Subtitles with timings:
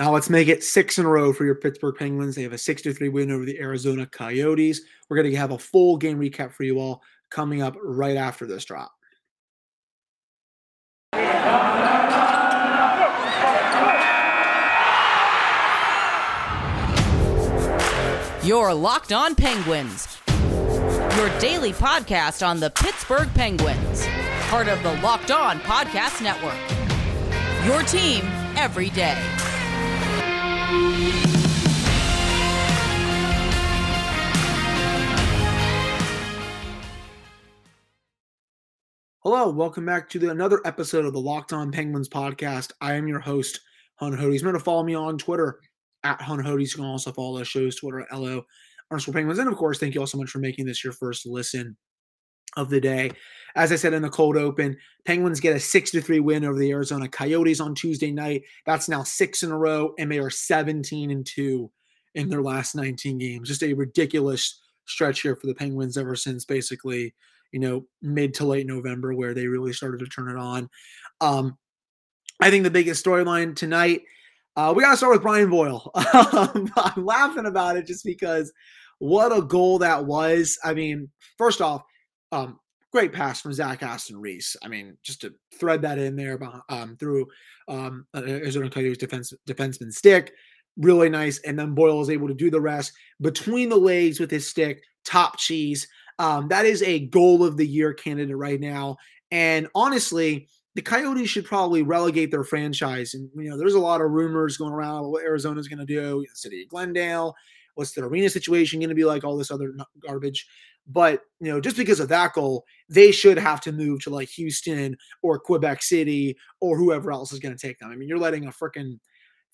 [0.00, 2.34] Now let's make it six in a row for your Pittsburgh Penguins.
[2.34, 4.80] They have a six to three win over the Arizona Coyotes.
[5.10, 8.46] We're going to have a full game recap for you all coming up right after
[8.46, 8.90] this drop.
[18.42, 20.16] Your Locked On Penguins,
[21.18, 24.06] your daily podcast on the Pittsburgh Penguins,
[24.48, 26.56] part of the Locked On Podcast Network.
[27.66, 28.22] Your team
[28.56, 29.49] every day.
[39.22, 42.72] Hello, welcome back to the, another episode of the Locked On Penguins podcast.
[42.80, 43.60] I am your host,
[43.96, 44.40] Hun Hodes.
[44.40, 45.60] Remember to follow me on Twitter
[46.04, 46.72] at Hun Hodes.
[46.72, 48.42] You can also follow the show's Twitter at LO
[48.90, 49.38] underscore Penguins.
[49.38, 51.76] And of course, thank you all so much for making this your first listen
[52.56, 53.10] of the day.
[53.56, 56.58] As I said in the cold open, Penguins get a six to three win over
[56.58, 58.42] the Arizona Coyotes on Tuesday night.
[58.66, 61.70] That's now six in a row, and they are 17 and two
[62.14, 63.48] in their last 19 games.
[63.48, 67.14] Just a ridiculous stretch here for the Penguins ever since basically
[67.52, 70.68] you know, mid to late November where they really started to turn it on.
[71.20, 71.58] Um,
[72.40, 74.02] I think the biggest storyline tonight,
[74.56, 75.90] uh, we got to start with Brian Boyle.
[76.32, 78.52] Um, I'm laughing about it just because
[78.98, 80.58] what a goal that was.
[80.64, 81.08] I mean,
[81.38, 81.82] first off,
[82.32, 82.58] um,
[82.92, 84.56] great pass from Zach Aston Reese.
[84.62, 87.26] I mean, just to thread that in there um, through
[87.68, 90.32] um, Arizona Coyotes defense defenseman stick,
[90.76, 91.38] really nice.
[91.40, 94.82] And then Boyle is able to do the rest between the legs with his stick,
[95.04, 95.86] top cheese.
[96.18, 98.96] Um, that is a goal of the year candidate right now.
[99.30, 103.14] And honestly, the Coyotes should probably relegate their franchise.
[103.14, 106.24] And you know, there's a lot of rumors going around what Arizona's going to do.
[106.28, 107.34] The city of Glendale,
[107.74, 109.24] what's the arena situation going to be like?
[109.24, 110.46] All this other garbage.
[110.92, 114.28] But you know, just because of that goal, they should have to move to like
[114.30, 117.90] Houston or Quebec City or whoever else is going to take them.
[117.90, 118.98] I mean, you're letting a freaking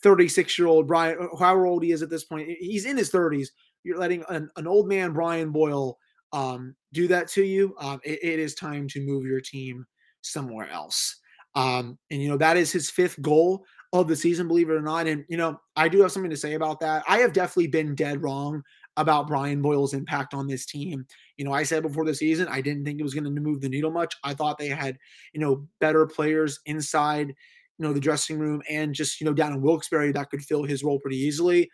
[0.03, 3.48] 36 year old Brian, however old he is at this point, he's in his 30s.
[3.84, 5.98] You're letting an, an old man Brian Boyle
[6.33, 9.86] um, do that to you, um, it, it is time to move your team
[10.23, 11.17] somewhere else.
[11.55, 14.83] Um, and you know that is his fifth goal of the season, believe it or
[14.83, 15.07] not.
[15.07, 17.05] And you know I do have something to say about that.
[17.08, 18.63] I have definitely been dead wrong
[18.96, 21.07] about Brian Boyle's impact on this team.
[21.36, 23.61] You know, I said before the season I didn't think it was going to move
[23.61, 24.14] the needle much.
[24.24, 24.98] I thought they had
[25.33, 29.52] you know better players inside you know the dressing room and just you know down
[29.52, 31.70] in Wilkes-Barre that could fill his role pretty easily.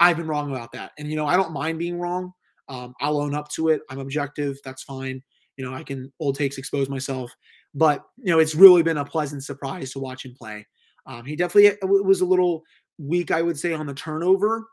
[0.00, 2.32] I've been wrong about that, and you know I don't mind being wrong.
[2.68, 3.82] Um, I'll own up to it.
[3.90, 4.58] I'm objective.
[4.64, 5.22] That's fine.
[5.56, 7.32] You know, I can old takes expose myself,
[7.74, 10.66] but you know, it's really been a pleasant surprise to watch him play.
[11.06, 12.62] Um, he definitely uh, was a little
[12.98, 14.66] weak, I would say, on the turnover,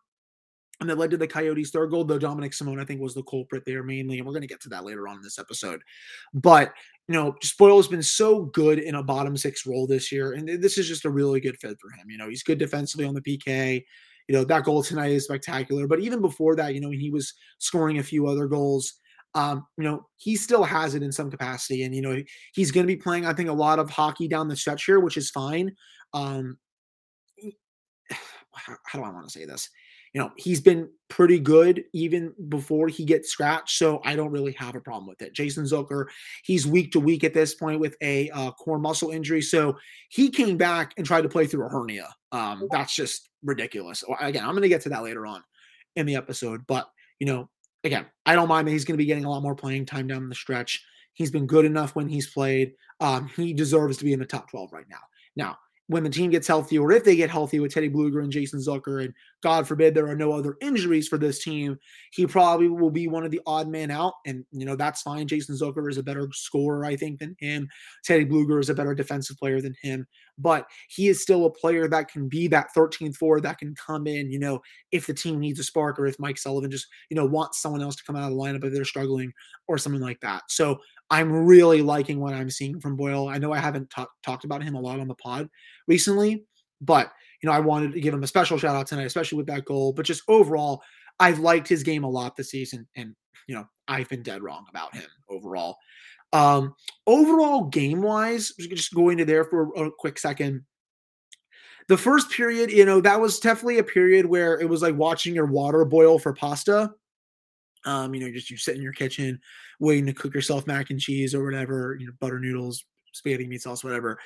[0.82, 2.04] and that led to the Coyotes' third goal.
[2.04, 4.60] Though Dominic Simone, I think, was the culprit there mainly, and we're going to get
[4.62, 5.82] to that later on in this episode.
[6.34, 6.74] But
[7.08, 10.48] you know, Spoil has been so good in a bottom six role this year, and
[10.48, 12.10] this is just a really good fit for him.
[12.10, 13.84] You know, he's good defensively on the PK.
[14.28, 15.88] You know, that goal tonight is spectacular.
[15.88, 18.94] But even before that, you know, he was scoring a few other goals.
[19.34, 21.84] Um, you know, he still has it in some capacity.
[21.84, 22.22] And, you know,
[22.54, 25.00] he's going to be playing, I think, a lot of hockey down the stretch here,
[25.00, 25.76] which is fine.
[26.14, 26.58] Um,
[28.54, 29.70] how, how do I want to say this?
[30.14, 33.78] You know, he's been pretty good even before he gets scratched.
[33.78, 35.34] So I don't really have a problem with it.
[35.34, 36.06] Jason Zucker,
[36.44, 39.42] he's week to week at this point with a uh, core muscle injury.
[39.42, 39.78] So
[40.10, 42.10] he came back and tried to play through a hernia.
[42.32, 44.04] Um, that's just ridiculous.
[44.20, 45.44] Again, I'm going to get to that later on
[45.96, 46.62] in the episode.
[46.68, 46.90] But,
[47.20, 47.50] you know,
[47.84, 50.08] again, I don't mind that he's going to be getting a lot more playing time
[50.08, 50.84] down the stretch.
[51.14, 52.74] He's been good enough when he's played.
[53.00, 55.00] Um, he deserves to be in the top 12 right now.
[55.36, 55.58] Now,
[55.92, 58.62] when the team gets healthy, or if they get healthy with Teddy Blueger and Jason
[58.62, 59.14] Zucker, and
[59.44, 61.78] God forbid there are no other injuries for this team,
[62.14, 64.14] he probably will be one of the odd man out.
[64.26, 65.28] And, you know, that's fine.
[65.28, 67.68] Jason Zucker is a better scorer, I think, than him.
[68.06, 70.08] Teddy Bluger is a better defensive player than him.
[70.38, 74.08] But he is still a player that can be that 13th forward that can come
[74.08, 74.62] in, you know,
[74.94, 77.82] if the team needs a spark or if Mike Sullivan just, you know, wants someone
[77.82, 79.34] else to come out of the lineup if they're struggling
[79.68, 80.44] or something like that.
[80.48, 80.80] So
[81.12, 83.28] I'm really liking what I'm seeing from Boyle.
[83.28, 85.50] I know I haven't t- talked about him a lot on the pod
[85.88, 86.46] recently,
[86.80, 87.12] but
[87.44, 89.66] you know, I wanted to give him a special shout out tonight, especially with that
[89.66, 89.92] goal.
[89.92, 90.82] But just overall,
[91.20, 93.14] I've liked his game a lot this season, and
[93.48, 95.78] you know, I've been dead wrong about him overall.
[96.34, 96.76] Um,
[97.08, 100.64] overall, game wise, just going to there for a quick second.
[101.90, 105.36] The first period, you know, that was definitely a period where it was like watching
[105.36, 106.94] your water boil for pasta.
[107.86, 109.40] Um, you know, just you sit in your kitchen
[109.80, 112.84] waiting to cook yourself mac and cheese or whatever, you know, butter noodles,
[113.14, 114.20] spaghetti meat sauce, whatever.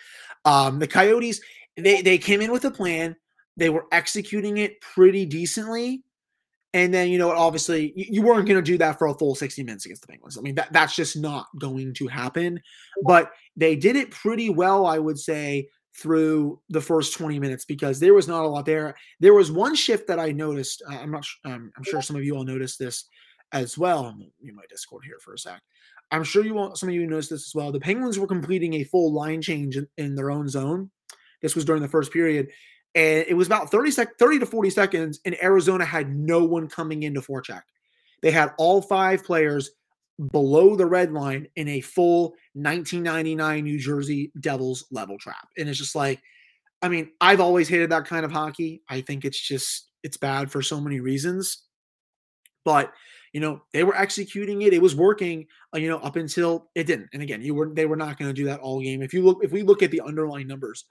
[0.44, 1.42] Um, the Coyotes,
[1.78, 3.16] they they came in with a plan.
[3.58, 6.04] They were executing it pretty decently.
[6.74, 9.34] And then, you know, obviously you, you weren't going to do that for a full
[9.34, 10.38] 60 minutes against the Penguins.
[10.38, 12.60] I mean, that, that's just not going to happen.
[13.04, 18.00] But they did it pretty well, I would say, through the first 20 minutes because
[18.00, 18.96] there was not a lot there.
[19.22, 20.84] There was one shift that I noticed.
[20.90, 21.26] Uh, I'm not.
[21.46, 23.06] Um, I'm sure some of you all noticed this
[23.56, 24.06] as well.
[24.06, 24.20] I'm
[24.56, 25.62] my Discord here for a sec.
[26.12, 27.72] I'm sure you all, some of you noticed this as well.
[27.72, 30.92] The Penguins were completing a full line change in, in their own zone.
[31.42, 32.50] This was during the first period,
[32.94, 36.68] and it was about 30 sec, 30 to 40 seconds, and Arizona had no one
[36.68, 37.64] coming in into forecheck.
[38.22, 39.72] They had all five players
[40.32, 45.48] below the red line in a full 1999 New Jersey Devils level trap.
[45.58, 46.22] And it's just like,
[46.82, 48.82] I mean, I've always hated that kind of hockey.
[48.90, 51.64] I think it's just, it's bad for so many reasons.
[52.64, 52.94] But,
[53.36, 54.72] you know, they were executing it.
[54.72, 55.46] It was working,
[55.76, 57.10] uh, you know, up until it didn't.
[57.12, 59.02] And again, you were, they were not going to do that all game.
[59.02, 60.86] If you look, if we look at the underlying numbers,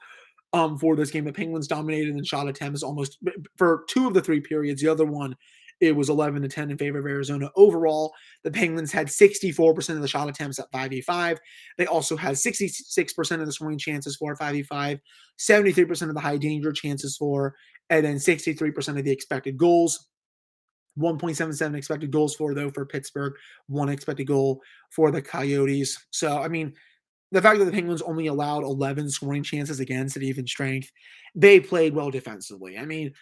[0.53, 3.17] um, for this game, the Penguins dominated in shot attempts almost
[3.57, 4.83] for two of the three periods.
[4.83, 5.35] The other one
[5.81, 7.51] it was 11 to 10 in favor of Arizona.
[7.57, 8.13] Overall,
[8.43, 11.39] the Penguins had 64% of the shot attempts at 5v5.
[11.79, 15.01] They also had 66% of the scoring chances for 5v5,
[15.41, 17.55] 73% of the high danger chances for,
[17.91, 20.09] and then 63% of the expected goals.
[20.99, 23.35] 1.77 expected goals for, though, for Pittsburgh,
[23.67, 24.61] one expected goal
[24.91, 26.07] for the Coyotes.
[26.11, 26.75] So, I mean,
[27.33, 30.91] the fact that the Penguins only allowed 11 scoring chances against at even strength,
[31.35, 32.79] they played well defensively.
[32.79, 33.13] I mean,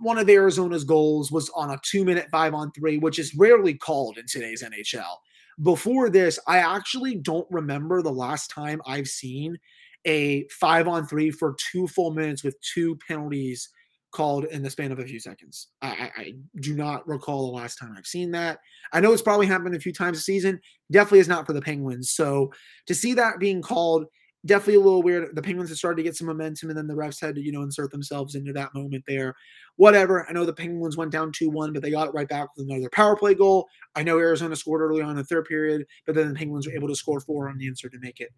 [0.00, 3.74] one of Arizona's goals was on a two minute five on three, which is rarely
[3.74, 5.16] called in today's NHL.
[5.62, 9.56] Before this, I actually don't remember the last time I've seen
[10.04, 13.68] a five on three for two full minutes with two penalties
[14.16, 15.68] called in the span of a few seconds.
[15.82, 18.58] I, I, I, do not recall the last time I've seen that.
[18.92, 20.58] I know it's probably happened a few times a season.
[20.90, 22.10] Definitely is not for the Penguins.
[22.10, 22.50] So
[22.86, 24.06] to see that being called
[24.46, 25.34] definitely a little weird.
[25.34, 27.52] The Penguins had started to get some momentum, and then the refs had to, you
[27.52, 29.34] know, insert themselves into that moment there.
[29.76, 30.26] Whatever.
[30.28, 32.68] I know the Penguins went down 2 1, but they got it right back with
[32.68, 33.66] another power play goal.
[33.94, 36.74] I know Arizona scored early on in the third period, but then the Penguins were
[36.74, 38.30] able to score four on the insert to make it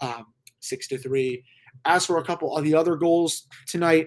[0.00, 0.26] um,
[0.60, 1.44] 6 to 3.
[1.84, 4.06] As for a couple of the other goals tonight,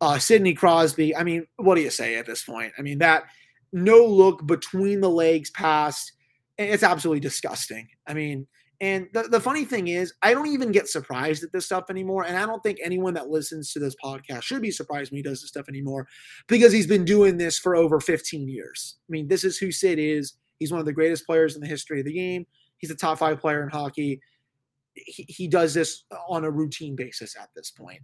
[0.00, 2.72] uh, Sidney Crosby, I mean, what do you say at this point?
[2.78, 3.24] I mean, that
[3.72, 6.12] no look between the legs pass,
[6.56, 7.88] it's absolutely disgusting.
[8.06, 8.46] I mean,
[8.80, 12.24] and the, the funny thing is, I don't even get surprised at this stuff anymore.
[12.24, 15.22] And I don't think anyone that listens to this podcast should be surprised when he
[15.22, 16.06] does this stuff anymore
[16.46, 18.96] because he's been doing this for over 15 years.
[19.08, 20.34] I mean, this is who Sid is.
[20.60, 22.46] He's one of the greatest players in the history of the game.
[22.78, 24.20] He's a top five player in hockey.
[24.94, 28.00] He, he does this on a routine basis at this point.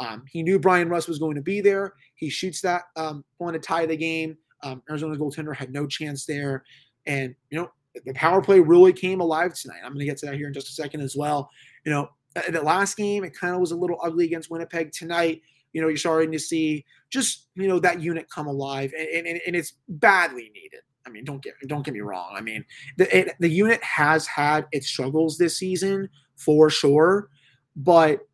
[0.00, 1.94] Um, he knew Brian Rust was going to be there.
[2.14, 4.36] He shoots that um, one to tie the game.
[4.62, 6.64] Um, Arizona goaltender had no chance there.
[7.06, 7.70] And, you know,
[8.04, 9.80] the power play really came alive tonight.
[9.84, 11.50] I'm going to get to that here in just a second as well.
[11.84, 12.10] You know,
[12.50, 15.42] the last game, it kind of was a little ugly against Winnipeg tonight.
[15.72, 19.40] You know, you're starting to see just, you know, that unit come alive and, and,
[19.46, 20.80] and it's badly needed.
[21.06, 22.34] I mean, don't get don't get me wrong.
[22.34, 22.64] I mean,
[22.98, 27.30] the it, the unit has had its struggles this season for sure,
[27.76, 28.27] but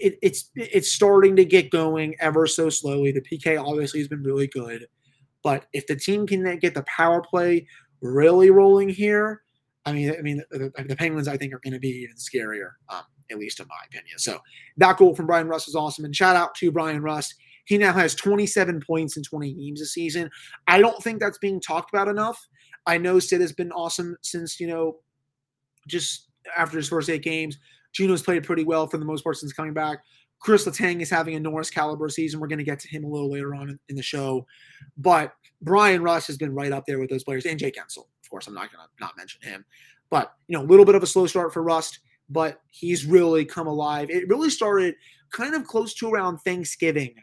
[0.00, 3.12] it, it's it's starting to get going ever so slowly.
[3.12, 4.86] The PK obviously has been really good,
[5.42, 7.66] but if the team can get the power play
[8.00, 9.42] really rolling here,
[9.86, 12.72] I mean, I mean, the, the Penguins I think are going to be even scarier,
[12.88, 14.18] um, at least in my opinion.
[14.18, 14.38] So
[14.76, 17.34] that goal from Brian Rust is awesome, and shout out to Brian Rust.
[17.64, 20.30] He now has 27 points in 20 games this season.
[20.66, 22.48] I don't think that's being talked about enough.
[22.86, 24.96] I know Sid has been awesome since you know,
[25.86, 27.58] just after his first eight games.
[27.98, 29.98] Gino's played pretty well for the most part since coming back.
[30.38, 32.38] Chris Letang is having a Norris caliber season.
[32.38, 34.46] We're going to get to him a little later on in, the show.
[34.96, 35.32] But
[35.62, 38.06] Brian Rust has been right up there with those players, and Jake Guentzel.
[38.22, 39.64] Of course, I'm not going to not mention him.
[40.10, 41.98] But you know, a little bit of a slow start for Rust,
[42.30, 44.10] but he's really come alive.
[44.10, 44.94] It really started
[45.32, 47.14] kind of close to around Thanksgiving,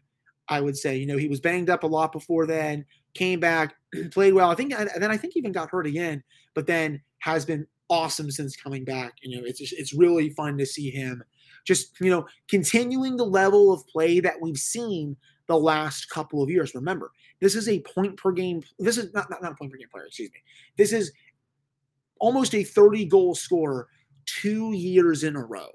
[0.49, 0.97] I would say.
[0.97, 3.75] You know, he was banged up a lot before then, came back,
[4.11, 4.51] played well.
[4.51, 6.21] I think, and then I think even got hurt again,
[6.53, 9.13] but then has been awesome since coming back.
[9.21, 11.23] You know, it's just, it's really fun to see him
[11.65, 16.49] just you know continuing the level of play that we've seen the last couple of
[16.49, 16.73] years.
[16.73, 17.11] Remember,
[17.41, 18.63] this is a point per game.
[18.79, 20.39] This is not, not, not a point per game player, excuse me.
[20.77, 21.11] This is
[22.19, 23.87] almost a 30 goal scorer
[24.25, 25.69] two years in a row.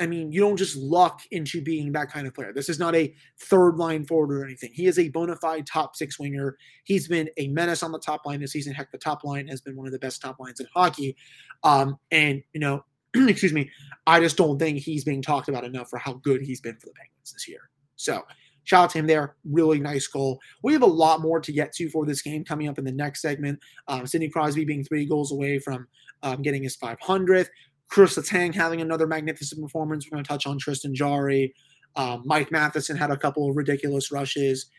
[0.00, 2.52] I mean, you don't just luck into being that kind of player.
[2.52, 4.70] This is not a third line forward or anything.
[4.72, 6.56] He is a bona fide top six winger.
[6.84, 8.74] He's been a menace on the top line this season.
[8.74, 11.16] Heck, the top line has been one of the best top lines in hockey.
[11.64, 13.70] Um, and, you know, excuse me,
[14.06, 16.86] I just don't think he's being talked about enough for how good he's been for
[16.86, 17.70] the Penguins this year.
[17.96, 18.22] So,
[18.68, 19.34] Shout out to him there.
[19.46, 20.38] Really nice goal.
[20.62, 22.92] We have a lot more to get to for this game coming up in the
[22.92, 23.58] next segment.
[23.86, 25.88] Um, Sidney Crosby being three goals away from
[26.22, 27.48] um, getting his 500th.
[27.88, 30.06] Chris Letang having another magnificent performance.
[30.06, 31.54] We're going to touch on Tristan Jarry.
[31.96, 34.70] Um, Mike Matheson had a couple of ridiculous rushes.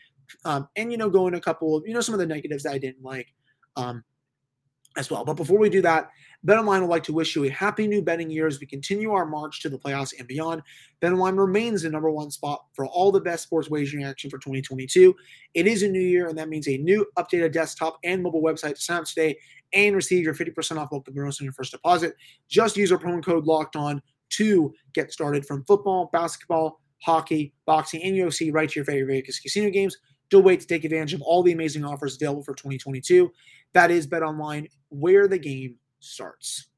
[0.44, 2.78] Um, and, you know, going a couple of, you know, some of the negatives I
[2.78, 3.34] didn't like.
[3.76, 4.04] Um,
[4.96, 5.24] as well.
[5.24, 6.10] But before we do that,
[6.46, 9.26] BetOnline would like to wish you a happy new betting year as we continue our
[9.26, 10.62] march to the playoffs and beyond.
[11.02, 15.14] BetOnline remains the number one spot for all the best sports wagering action for 2022.
[15.54, 18.74] It is a new year, and that means a new updated desktop and mobile website
[18.74, 19.36] to sign up today
[19.74, 22.14] and receive your 50% off welcome bonus on your first deposit.
[22.48, 28.02] Just use our promo code locked on to get started from football, basketball, hockey, boxing,
[28.02, 29.96] and UFC right to your favorite Vegas casino games.
[30.30, 33.30] Don't wait to take advantage of all the amazing offers available for 2022.
[33.72, 36.68] That is Bet Online, where the game starts.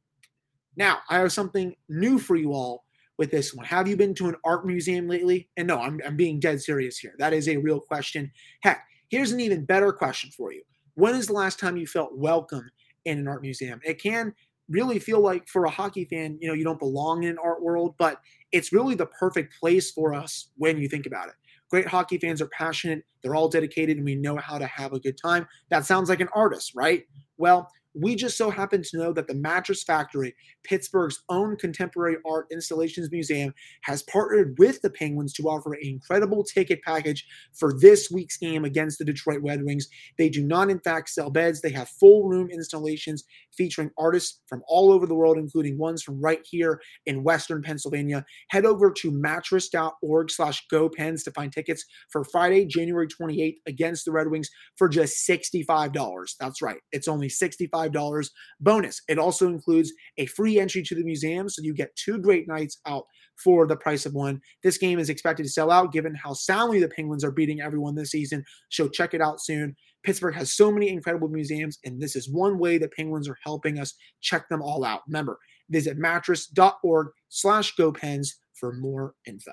[0.76, 2.85] Now, I have something new for you all
[3.18, 3.66] with this one.
[3.66, 5.49] Have you been to an art museum lately?
[5.56, 7.14] And no, I'm, I'm being dead serious here.
[7.18, 8.32] That is a real question.
[8.62, 10.62] Heck, here's an even better question for you.
[10.94, 12.71] When is the last time you felt welcome
[13.04, 13.80] in an art museum?
[13.85, 14.35] It can
[14.68, 17.62] really feel like for a hockey fan, you know, you don't belong in an art
[17.62, 18.21] world, but
[18.52, 21.35] it's really the perfect place for us when you think about it.
[21.73, 25.00] Great hockey fans are passionate, they're all dedicated, and we know how to have a
[25.00, 25.49] good time.
[25.71, 27.05] That sounds like an artist, right?
[27.38, 30.34] Well, we just so happen to know that the Mattress Factory,
[30.64, 36.44] Pittsburgh's own contemporary art installations museum, has partnered with the Penguins to offer an incredible
[36.44, 39.88] ticket package for this week's game against the Detroit Red Wings.
[40.18, 41.61] They do not, in fact, sell beds.
[41.61, 46.20] They have full room installations featuring artists from all over the world, including ones from
[46.20, 48.25] right here in Western Pennsylvania.
[48.49, 54.12] Head over to mattress.org slash GoPens to find tickets for Friday, January 28th against the
[54.12, 56.37] Red Wings for just $65.
[56.40, 56.78] That's right.
[56.92, 59.03] It's only 65 $25 bonus.
[59.09, 62.79] It also includes a free entry to the museum, so you get two great nights
[62.87, 63.05] out
[63.37, 64.41] for the price of one.
[64.62, 67.95] This game is expected to sell out given how soundly the Penguins are beating everyone
[67.95, 69.75] this season, so check it out soon.
[70.03, 73.79] Pittsburgh has so many incredible museums, and this is one way the Penguins are helping
[73.79, 75.03] us check them all out.
[75.07, 75.39] Remember,
[75.71, 79.53] visit mattress.org slash GoPens for more info.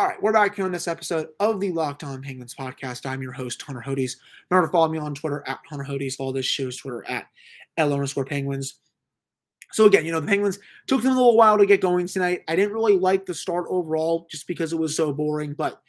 [0.00, 3.04] All right, we're back here on this episode of the Locked On Penguins podcast.
[3.04, 4.16] I'm your host, Hunter Hodes.
[4.48, 6.16] Remember to follow me on Twitter at Hunter Hodes.
[6.16, 7.26] Follow this show's Twitter at
[7.76, 8.76] L underscore Penguins.
[9.72, 12.44] So again, you know, the Penguins took them a little while to get going tonight.
[12.48, 15.52] I didn't really like the start overall just because it was so boring.
[15.52, 15.82] But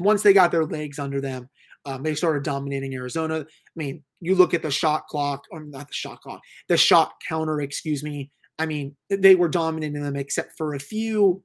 [0.00, 1.48] once they got their legs under them,
[1.84, 3.42] um, they started dominating Arizona.
[3.42, 7.12] I mean, you look at the shot clock, or not the shot clock, the shot
[7.28, 8.32] counter, excuse me.
[8.58, 11.44] I mean, they were dominating them except for a few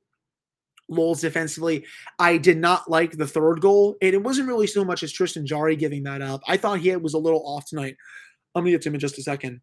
[0.89, 1.85] lulls defensively.
[2.19, 5.45] I did not like the third goal, and it wasn't really so much as Tristan
[5.45, 6.41] Jarry giving that up.
[6.47, 7.95] I thought he was a little off tonight.
[8.55, 9.61] I'm gonna get to him in just a second.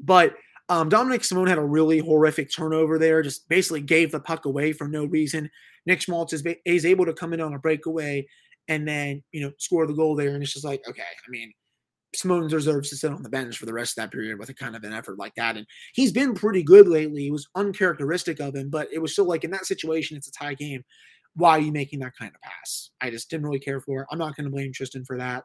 [0.00, 0.34] But
[0.68, 4.72] um, Dominik Simon had a really horrific turnover there, just basically gave the puck away
[4.72, 5.50] for no reason.
[5.86, 8.26] Nick Schmaltz is, is able to come in on a breakaway
[8.68, 10.34] and then, you know, score the goal there.
[10.34, 11.52] And it's just like, okay, I mean,
[12.16, 14.54] Simon deserves to sit on the bench for the rest of that period with a
[14.54, 15.56] kind of an effort like that.
[15.56, 17.28] And he's been pretty good lately.
[17.28, 20.32] It was uncharacteristic of him, but it was still like in that situation, it's a
[20.32, 20.84] tie game.
[21.34, 22.90] Why are you making that kind of pass?
[23.00, 24.08] I just didn't really care for it.
[24.10, 25.44] I'm not going to blame Tristan for that.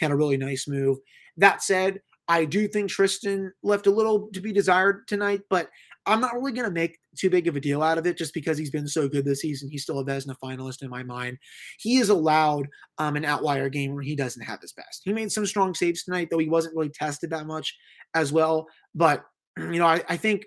[0.00, 0.98] Had a really nice move.
[1.36, 5.68] That said, I do think Tristan left a little to be desired tonight, but
[6.06, 8.32] I'm not really going to make too big of a deal out of it just
[8.32, 9.68] because he's been so good this season.
[9.68, 11.38] He's still a Vezina finalist in my mind.
[11.78, 12.68] He is allowed
[12.98, 15.02] um, an outlier game where he doesn't have his best.
[15.04, 17.76] He made some strong saves tonight, though he wasn't really tested that much
[18.14, 18.66] as well.
[18.94, 19.24] But,
[19.58, 20.46] you know, I, I think,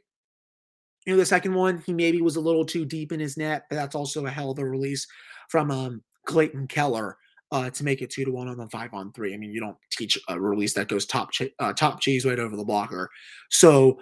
[1.05, 3.63] you know, the second one, he maybe was a little too deep in his net,
[3.69, 5.07] but that's also a hell of a release
[5.49, 7.17] from um, Clayton Keller.
[7.51, 9.33] Uh, to make it two to one on the five on three.
[9.33, 12.55] I mean, you don't teach a release that goes top uh, top cheese right over
[12.55, 13.09] the blocker.
[13.49, 13.99] So,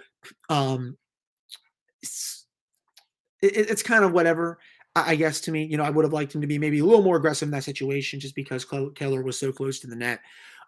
[0.50, 0.98] um,
[2.02, 2.44] it's,
[3.40, 4.58] it, it's kind of whatever.
[4.94, 6.84] I guess to me, you know, I would have liked him to be maybe a
[6.84, 10.20] little more aggressive in that situation just because Keller was so close to the net.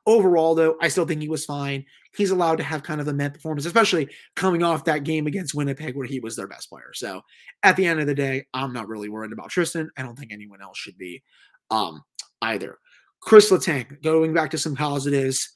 [0.07, 1.85] Overall, though, I still think he was fine.
[2.17, 5.55] He's allowed to have kind of a met performance, especially coming off that game against
[5.55, 6.93] Winnipeg where he was their best player.
[6.95, 7.23] So
[7.63, 9.91] at the end of the day, I'm not really worried about Tristan.
[9.97, 11.23] I don't think anyone else should be
[11.71, 12.03] um,
[12.43, 12.79] either.
[13.21, 15.51] Chris Letang, going back to some positives,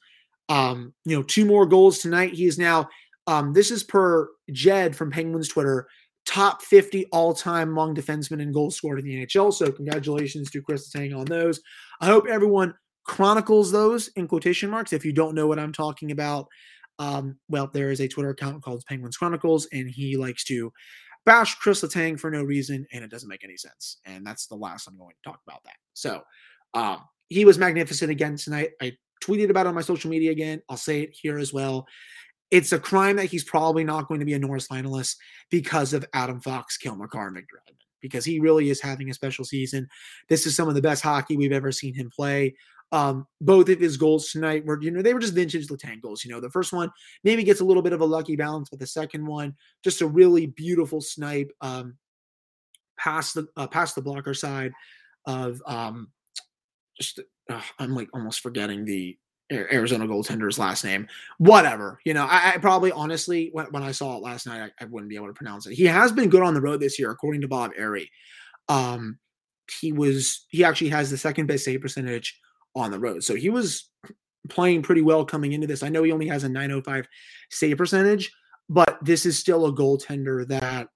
[0.49, 2.33] um, you know, two more goals tonight.
[2.33, 2.87] He is now
[3.27, 5.87] um, this is per Jed from Penguins Twitter,
[6.25, 9.53] top 50 all time among defensemen and goals scored in the NHL.
[9.53, 11.59] So, congratulations to Chris Tang on those.
[12.01, 12.73] I hope everyone
[13.03, 14.93] chronicles those in quotation marks.
[14.93, 16.47] If you don't know what I'm talking about,
[16.99, 20.71] um, well, there is a Twitter account called Penguins Chronicles, and he likes to
[21.25, 23.97] bash Chris Letang for no reason, and it doesn't make any sense.
[24.05, 25.75] And that's the last I'm going to talk about that.
[25.93, 26.21] So,
[26.75, 28.71] um, he was magnificent again tonight.
[28.81, 30.61] I tweeted about it on my social media again.
[30.69, 31.87] I'll say it here as well.
[32.51, 35.15] It's a crime that he's probably not going to be a Norris finalist
[35.49, 37.43] because of Adam Fox, Cale Makar, and
[38.01, 39.87] because he really is having a special season.
[40.29, 42.55] This is some of the best hockey we've ever seen him play.
[42.91, 46.23] Um, both of his goals tonight were, you know, they were just vintage Letang goals.
[46.23, 46.91] You know, the first one
[47.23, 50.07] maybe gets a little bit of a lucky balance, but the second one, just a
[50.07, 51.97] really beautiful snipe um,
[52.97, 54.71] past the uh, past the blocker side
[55.25, 56.09] of um,
[56.99, 59.17] just uh, I'm like almost forgetting the
[59.51, 61.07] Arizona goaltender's last name.
[61.37, 61.99] Whatever.
[62.03, 64.87] You know, I, I probably honestly, when, when, I saw it last night, I, I,
[64.87, 65.75] wouldn't be able to pronounce it.
[65.75, 68.09] He has been good on the road this year, according to Bob Airy.
[68.69, 69.19] Um,
[69.71, 72.39] he was he actually has the second best save percentage
[72.75, 73.23] on the road.
[73.23, 73.89] So he was
[74.49, 75.83] playing pretty well coming into this.
[75.83, 77.07] I know he only has a 905
[77.49, 78.31] save percentage,
[78.69, 80.89] but this is still a goaltender that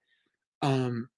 [0.62, 1.10] um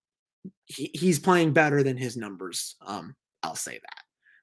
[0.66, 2.76] he, he's playing better than his numbers.
[2.86, 4.01] Um, I'll say that.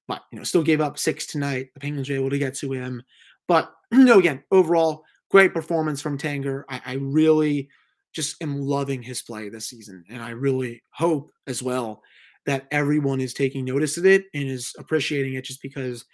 [0.08, 1.68] But you know, still gave up six tonight.
[1.74, 3.02] The Penguins were able to get to him.
[3.46, 6.64] But you know, again, overall, great performance from Tanger.
[6.68, 7.68] I, I really
[8.12, 10.04] just am loving his play this season.
[10.10, 12.02] And I really hope as well
[12.46, 16.04] that everyone is taking notice of it and is appreciating it just because,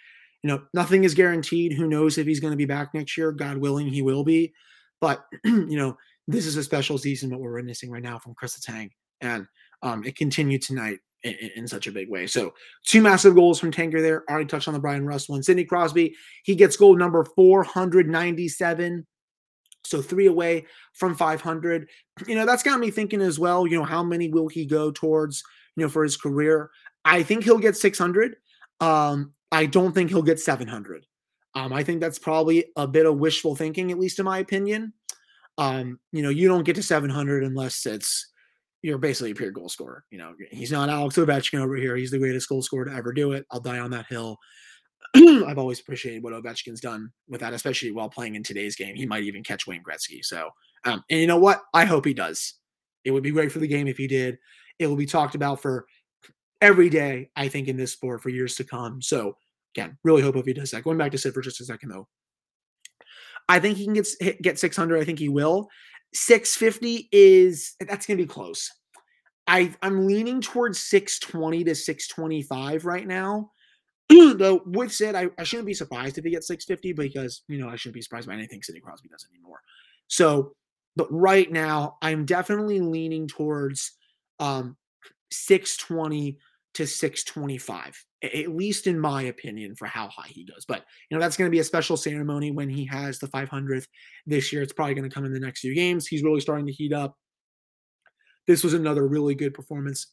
[0.43, 1.73] you know, nothing is guaranteed.
[1.73, 3.31] Who knows if he's going to be back next year?
[3.31, 4.53] God willing, he will be.
[4.99, 5.97] But, you know,
[6.27, 8.91] this is a special season what we're witnessing right now from Chris Letang.
[9.21, 9.47] And
[9.81, 12.27] um, it continued tonight in, in, such a big way.
[12.27, 12.53] So
[12.85, 14.23] two massive goals from Tanger there.
[14.29, 15.43] Already touched on the Brian Rust one.
[15.43, 19.05] Sidney Crosby, he gets goal number 497.
[19.83, 21.89] So three away from 500.
[22.27, 24.91] You know, that's got me thinking as well, you know, how many will he go
[24.91, 25.43] towards,
[25.75, 26.69] you know, for his career?
[27.03, 28.35] I think he'll get 600.
[28.79, 31.05] Um, I don't think he'll get 700.
[31.53, 34.93] Um, I think that's probably a bit of wishful thinking, at least in my opinion.
[35.57, 38.31] Um, you know, you don't get to 700 unless it's
[38.85, 40.05] you're basically a pure goal scorer.
[40.11, 41.95] You know, he's not Alex Ovechkin over here.
[41.95, 43.43] He's the greatest goal scorer to ever do it.
[43.49, 44.37] I'll die on that hill.
[45.15, 48.95] I've always appreciated what Ovechkin's done with that, especially while playing in today's game.
[48.95, 50.23] He might even catch Wayne Gretzky.
[50.23, 50.51] So,
[50.83, 51.63] um, and you know what?
[51.73, 52.53] I hope he does.
[53.05, 54.37] It would be great for the game if he did.
[54.77, 55.87] It will be talked about for
[56.61, 59.01] every day, I think, in this sport for years to come.
[59.01, 59.35] So,
[59.75, 60.83] again, really hope if he does that.
[60.83, 62.07] Going back to Sid for just a second, though.
[63.49, 64.07] I think he can get
[64.43, 65.01] get 600.
[65.01, 65.69] I think he will.
[66.15, 68.71] 650 is that's going to be close.
[69.47, 73.51] I I'm leaning towards 620 to 625 right now.
[74.09, 77.69] Though with said, I, I shouldn't be surprised if he gets 650 because you know
[77.69, 79.59] I shouldn't be surprised by anything Sidney Crosby does anymore.
[80.07, 80.53] So,
[80.95, 83.91] but right now I'm definitely leaning towards
[84.39, 84.77] um
[85.31, 86.37] 620
[86.75, 91.21] to 625 at least in my opinion for how high he goes but you know
[91.21, 93.87] that's going to be a special ceremony when he has the 500th
[94.25, 94.61] this year.
[94.61, 96.07] It's probably going to come in the next few games.
[96.07, 97.15] He's really starting to heat up.
[98.47, 100.07] This was another really good performance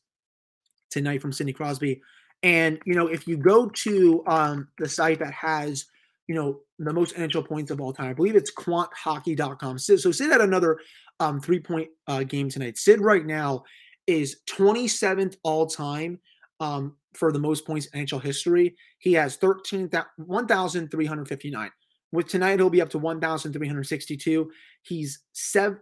[0.90, 2.00] tonight from Sidney Crosby.
[2.42, 5.86] And you know if you go to um, the site that has
[6.28, 10.12] you know the most NHL points of all time i believe it's quanthockey.com so, so
[10.12, 10.78] sid had another
[11.20, 12.78] um, three point uh, game tonight.
[12.78, 13.64] Sid right now
[14.06, 16.18] is 27th all time
[16.62, 18.76] um, for the most points in NHL history.
[18.98, 21.70] He has 13, 1,359.
[22.12, 24.50] With tonight, he'll be up to 1,362.
[24.82, 25.20] He's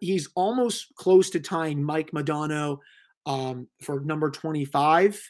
[0.01, 2.79] he's almost close to tying Mike Modano
[3.27, 5.21] um, for number 25.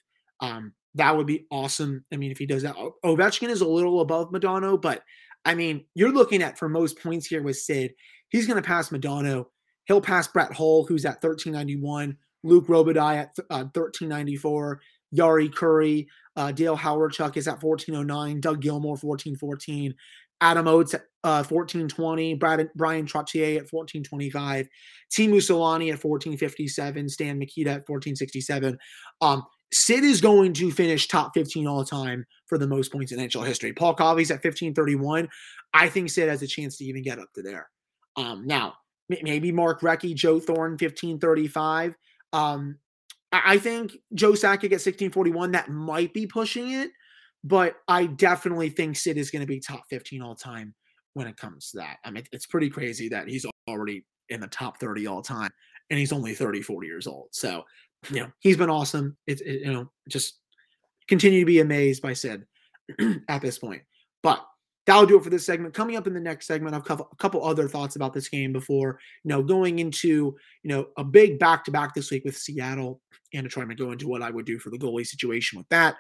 [0.41, 2.05] Um, that would be awesome.
[2.13, 5.03] I mean, if he does that, Ovechkin is a little above Modano, but
[5.45, 7.93] I mean, you're looking at for most points here with Sid,
[8.29, 9.47] he's going to pass Modano.
[9.87, 12.17] He'll pass Brett Hull, who's at 1391.
[12.43, 14.81] Luc Robitaille at uh, 1394.
[15.15, 19.95] Jari Kurri, uh, Dale Chuck is at 1409, Doug Gilmour 1414,
[20.41, 24.69] Adam Oates at uh, 1420, Brad, Bryan Trottier at 1425,
[25.13, 28.79] Teemu Selanne at 1457, Stan Mikita at 1467.
[29.21, 33.19] Um, Sid is going to finish top 15 all time for the most points in
[33.19, 33.73] NHL history.
[33.73, 35.29] Paul Coffey's at 1531.
[35.75, 37.69] I think Sid has a chance to even get up to there.
[38.17, 38.75] Um, now,
[39.09, 41.97] maybe Mark Recchi, Joe Thornton, 1535.
[42.33, 42.79] Um,
[43.33, 46.91] I think Joe Sakic at 1641, that might be pushing it,
[47.45, 50.75] but I definitely think Sid is going to be top 15 all time
[51.15, 51.99] when it comes to that.
[52.05, 55.51] I mean, it's pretty crazy that he's already in the top 30 all time
[55.91, 57.29] and he's only 30, 40 years old.
[57.33, 57.65] So,
[58.11, 59.17] you know, he's been awesome.
[59.27, 60.39] It's, it, you know, just
[61.09, 62.45] continue to be amazed by Sid
[63.29, 63.83] at this point.
[64.23, 64.45] But
[64.87, 65.75] that'll do it for this segment.
[65.75, 68.99] Coming up in the next segment, I've a couple other thoughts about this game before,
[69.25, 73.01] you know, going into, you know, a big back to back this week with Seattle
[73.33, 75.97] and trying to go into what I would do for the goalie situation with that.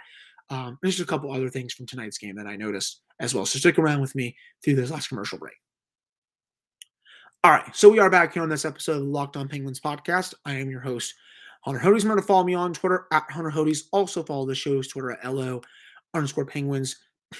[0.48, 3.46] Um, there's just a couple other things from tonight's game that I noticed as well.
[3.46, 5.54] So stick around with me through this last commercial break.
[7.44, 9.80] All right, so we are back here on this episode of the Locked On Penguins
[9.80, 10.34] podcast.
[10.44, 11.14] I am your host,
[11.62, 12.02] Hunter Hodes.
[12.02, 13.84] Remember to follow me on Twitter at Hunter Hodes.
[13.92, 15.62] Also follow the show's Twitter at LO
[16.12, 16.96] underscore Penguins.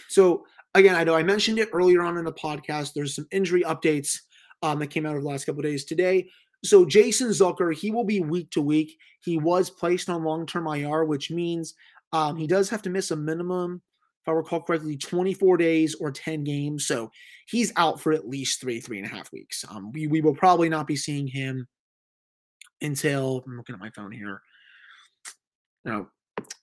[0.09, 2.93] So again, I know I mentioned it earlier on in the podcast.
[2.93, 4.19] There's some injury updates
[4.63, 6.29] um, that came out of the last couple days today.
[6.65, 8.99] So Jason Zucker, he will be week to week.
[9.21, 11.75] He was placed on long-term IR, which means
[12.13, 13.81] um, he does have to miss a minimum,
[14.23, 16.87] if I recall correctly, 24 days or 10 games.
[16.87, 17.11] So
[17.47, 19.65] he's out for at least three, three and a half weeks.
[19.71, 21.67] Um, we, we will probably not be seeing him
[22.83, 24.43] until I'm looking at my phone here.
[25.85, 26.09] You know,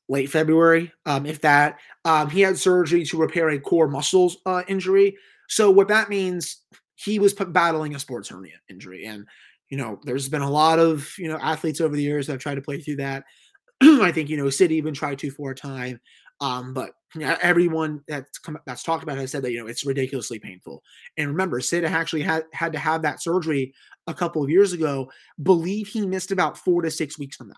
[0.10, 1.80] late February, um, if that.
[2.06, 5.18] Um, he had surgery to repair a core muscles uh, injury.
[5.50, 6.64] So what that means,
[6.96, 9.26] he was battling a sports hernia injury, and
[9.70, 12.42] you know, there's been a lot of you know athletes over the years that have
[12.42, 13.24] tried to play through that.
[13.82, 16.00] I think you know Sid even tried to for a time,
[16.42, 19.68] um, but you know, everyone that's come, that's talked about has said that you know
[19.68, 20.84] it's ridiculously painful.
[21.18, 23.74] And remember, Sid actually had had to have that surgery
[24.08, 25.10] a couple of years ago.
[25.42, 27.58] Believe he missed about four to six weeks from that.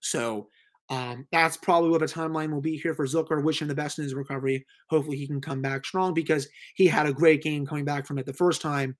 [0.00, 0.48] So
[0.90, 3.42] um, that's probably what the timeline will be here for Zucker.
[3.42, 4.66] Wishing the best in his recovery.
[4.90, 8.18] Hopefully, he can come back strong because he had a great game coming back from
[8.18, 8.96] it the first time.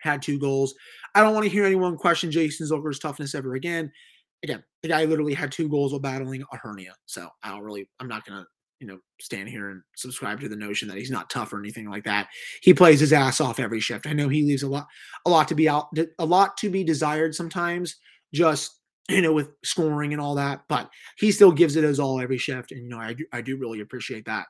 [0.00, 0.74] Had two goals.
[1.14, 3.92] I don't want to hear anyone question Jason Zucker's toughness ever again.
[4.42, 6.94] Again, the guy literally had two goals while battling a hernia.
[7.06, 8.46] So I don't really, I'm not going to,
[8.80, 11.88] you know, stand here and subscribe to the notion that he's not tough or anything
[11.88, 12.28] like that.
[12.60, 14.06] He plays his ass off every shift.
[14.06, 14.86] I know he leaves a lot,
[15.24, 15.88] a lot to be out,
[16.18, 17.96] a lot to be desired sometimes.
[18.34, 22.20] Just you know, with scoring and all that, but he still gives it his all
[22.20, 22.72] every shift.
[22.72, 24.46] And, you know, I do, I do really appreciate that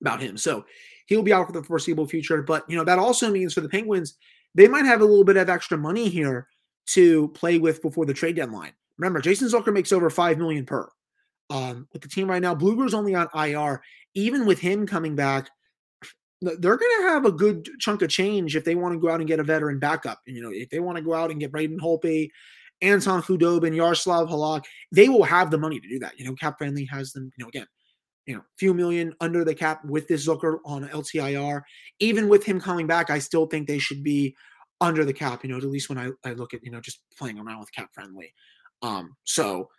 [0.00, 0.36] about him.
[0.36, 0.66] So
[1.06, 2.42] he'll be out for the foreseeable future.
[2.42, 4.16] But, you know, that also means for the Penguins,
[4.54, 6.48] they might have a little bit of extra money here
[6.88, 8.72] to play with before the trade deadline.
[8.98, 10.88] Remember, Jason Zucker makes over five million per.
[11.48, 13.82] Um, with the team right now, Blueger's only on IR.
[14.14, 15.48] Even with him coming back,
[16.40, 19.20] they're going to have a good chunk of change if they want to go out
[19.20, 20.20] and get a veteran backup.
[20.26, 22.30] And, you know, if they want to go out and get Braden Holtby,
[22.82, 26.18] Anton Khudobin, Yaroslav Halak, they will have the money to do that.
[26.18, 27.66] You know, Cap Friendly has them, you know, again,
[28.26, 31.62] you know, few million under the cap with this Zucker on LTIR.
[32.00, 34.34] Even with him coming back, I still think they should be
[34.80, 37.00] under the cap, you know, at least when I, I look at, you know, just
[37.16, 38.34] playing around with Cap Friendly.
[38.82, 39.70] Um, so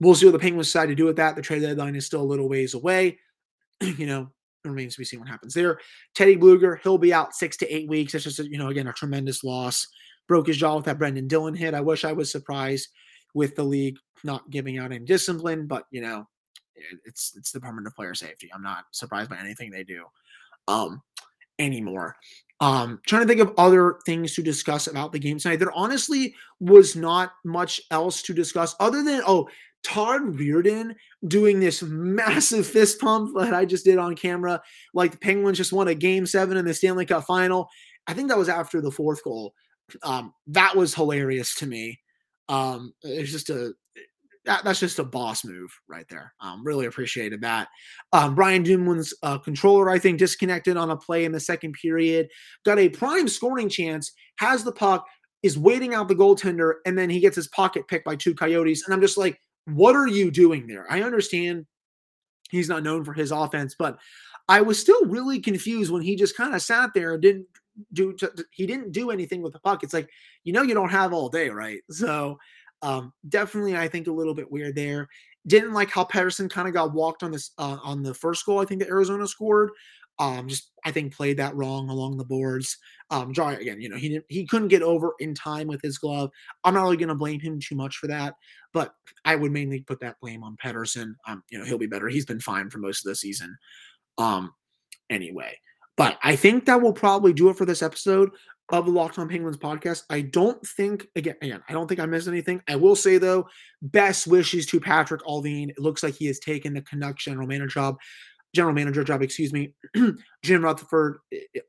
[0.00, 1.36] we'll see what the Penguins decide to do with that.
[1.36, 3.18] The trade deadline is still a little ways away.
[3.80, 4.30] you know,
[4.64, 5.78] it remains to be seen what happens there.
[6.14, 8.12] Teddy Blueger, he'll be out six to eight weeks.
[8.12, 9.86] That's just, a, you know, again, a tremendous loss
[10.30, 11.74] broke his jaw with that Brendan Dillon hit.
[11.74, 12.90] I wish I was surprised
[13.34, 16.24] with the league not giving out any discipline, but you know,
[17.04, 18.48] it's it's the Department of Player Safety.
[18.54, 20.04] I'm not surprised by anything they do
[20.68, 21.02] um
[21.58, 22.14] anymore.
[22.60, 25.56] Um trying to think of other things to discuss about the game tonight.
[25.56, 29.48] There honestly was not much else to discuss other than oh
[29.82, 30.94] Todd Reirden
[31.26, 34.62] doing this massive fist pump that I just did on camera,
[34.94, 37.68] like the Penguins just won a game seven in the Stanley Cup final.
[38.06, 39.54] I think that was after the fourth goal.
[40.02, 42.00] Um, that was hilarious to me.
[42.48, 43.72] Um, it's just a
[44.44, 46.32] that, that's just a boss move right there.
[46.40, 47.68] Um, really appreciated that.
[48.12, 52.28] Um, Brian Dumoulin's uh, controller, I think, disconnected on a play in the second period.
[52.64, 55.06] Got a prime scoring chance, has the puck,
[55.42, 58.84] is waiting out the goaltender, and then he gets his pocket picked by two coyotes.
[58.84, 60.86] And I'm just like, what are you doing there?
[60.90, 61.66] I understand
[62.50, 63.98] he's not known for his offense, but
[64.48, 67.46] I was still really confused when he just kind of sat there and didn't
[67.92, 68.16] do
[68.50, 69.82] he didn't do anything with the puck.
[69.82, 70.08] It's like
[70.44, 71.80] you know you don't have all day, right?
[71.90, 72.38] So
[72.82, 75.08] um, definitely, I think a little bit weird there.
[75.46, 78.60] Didn't like how Pettersson kind of got walked on this uh, on the first goal.
[78.60, 79.70] I think that Arizona scored.
[80.18, 82.76] Um, just I think played that wrong along the boards.
[83.10, 85.96] Um, Jar again, you know, he didn't he couldn't get over in time with his
[85.96, 86.30] glove.
[86.62, 88.34] I'm not really going to blame him too much for that,
[88.74, 91.14] but I would mainly put that blame on Pettersson.
[91.26, 92.08] Um, you know, he'll be better.
[92.08, 93.56] He's been fine for most of the season.
[94.18, 94.52] Um,
[95.08, 95.58] anyway.
[96.00, 98.30] But I think that will probably do it for this episode
[98.70, 100.04] of the Locked On Penguins podcast.
[100.08, 102.62] I don't think again, again, I don't think I missed anything.
[102.66, 103.46] I will say though,
[103.82, 105.68] best wishes to Patrick Allvin.
[105.68, 107.98] It looks like he has taken the Canucks general manager job,
[108.54, 109.74] general manager job, excuse me.
[110.42, 111.18] Jim Rutherford.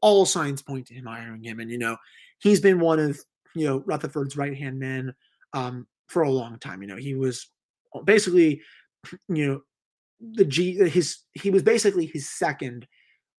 [0.01, 1.97] All signs point to him hiring him, and you know
[2.39, 3.19] he's been one of
[3.53, 5.13] you know Rutherford's right hand men
[5.51, 6.81] um, for a long time.
[6.81, 7.49] You know he was
[8.05, 8.61] basically
[9.27, 9.61] you know
[10.21, 12.87] the G his he was basically his second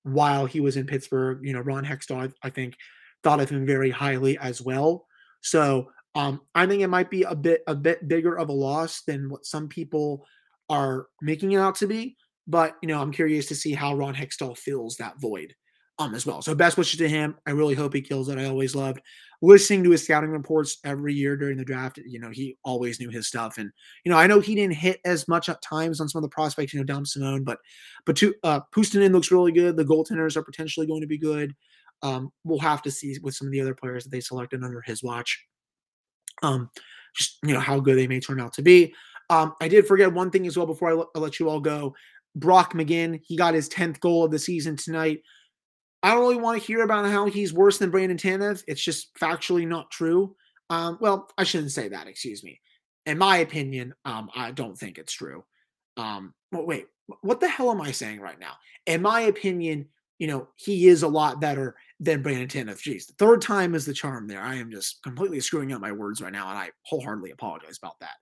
[0.04, 1.40] while he was in Pittsburgh.
[1.42, 2.76] You know, Ron Hextall, I think,
[3.22, 5.06] thought of him very highly as well.
[5.42, 9.02] So um, I think it might be a bit a bit bigger of a loss
[9.02, 10.26] than what some people
[10.68, 12.16] are making it out to be.
[12.46, 15.54] But you know, I'm curious to see how Ron Hextall fills that void
[15.98, 16.42] um as well.
[16.42, 17.36] So best wishes to him.
[17.46, 18.38] I really hope he kills it.
[18.38, 19.00] I always loved
[19.42, 21.98] listening to his scouting reports every year during the draft.
[21.98, 23.58] You know, he always knew his stuff.
[23.58, 23.70] And
[24.04, 26.34] you know, I know he didn't hit as much at times on some of the
[26.34, 27.58] prospects, you know, Dom Simone, but
[28.06, 29.76] but to uh Puustinen looks really good.
[29.76, 31.54] The goaltenders are potentially going to be good.
[32.02, 34.80] Um, we'll have to see with some of the other players that they selected under
[34.80, 35.44] his watch.
[36.42, 36.70] Um,
[37.14, 38.94] just you know how good they may turn out to be.
[39.30, 41.94] Um, I did forget one thing as well before I let you all go.
[42.34, 45.20] Brock McGinn, he got his 10th goal of the season tonight.
[46.02, 48.64] I don't really want to hear about how he's worse than Brandon Tanev.
[48.66, 50.34] It's just factually not true.
[50.70, 52.08] Um, well, I shouldn't say that.
[52.08, 52.60] Excuse me.
[53.06, 55.44] In my opinion, um, I don't think it's true.
[55.96, 56.86] Um, wait,
[57.20, 58.52] what the hell am I saying right now?
[58.86, 59.86] In my opinion,
[60.18, 62.80] you know, he is a lot better than Brandon Tanev.
[62.80, 64.40] Jeez, the third time is the charm there.
[64.40, 67.98] I am just completely screwing up my words right now, and I wholeheartedly apologize about
[68.00, 68.14] that.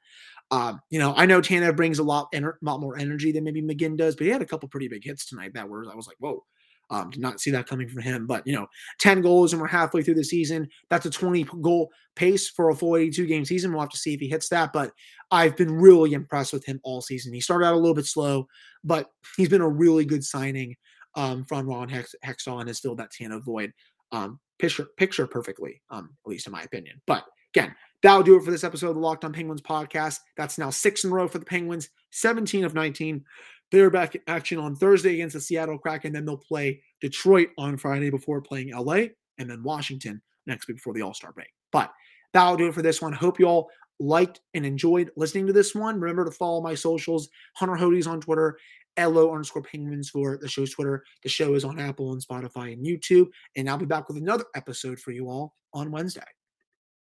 [0.51, 3.63] Um, you know, I know Tanev brings a lot, ener- lot more energy than maybe
[3.63, 6.09] McGinn does, but he had a couple pretty big hits tonight that were I was
[6.09, 6.45] like, whoa,
[6.91, 8.27] Um, did not see that coming from him.
[8.27, 8.67] But, you know,
[8.99, 10.69] 10 goals and we're halfway through the season.
[10.89, 13.71] That's a 20 goal pace for a full 82 game season.
[13.71, 14.73] We'll have to see if he hits that.
[14.73, 14.93] But
[15.31, 17.33] I've been really impressed with him all season.
[17.33, 18.47] He started out a little bit slow,
[18.83, 20.75] but he's been a really good signing
[21.15, 23.73] um, from Ron Hex- Hextall and has filled that Tanev void
[24.13, 27.01] um, picture, picture perfectly, um, at least in my opinion.
[27.07, 27.25] But
[27.55, 30.19] again, that'll do it for this episode of the Locked On Penguins podcast.
[30.37, 33.25] That's now six in a row for the Penguins, 17 of 19.
[33.71, 36.09] They're back in action on Thursday against the Seattle Kraken.
[36.09, 39.07] And then they'll play Detroit on Friday before playing LA
[39.39, 41.49] and then Washington next week before the All Star break.
[41.73, 41.93] But
[42.33, 43.13] that'll do it for this one.
[43.13, 46.01] Hope you all liked and enjoyed listening to this one.
[46.01, 48.59] Remember to follow my socials, Hunter Hodes on Twitter,
[48.99, 51.05] LO underscore penguins for the show's Twitter.
[51.23, 53.29] The show is on Apple and Spotify and YouTube.
[53.57, 56.23] And I'll be back with another episode for you all on Wednesday.